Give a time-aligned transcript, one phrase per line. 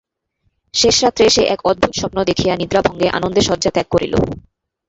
[0.73, 4.13] শেষ রাত্রে সে এক অদ্ভুত স্বপ্ন দেখিয়া নিদ্রাভঙ্গে আনন্দে শয্যা ত্যাগ করিল।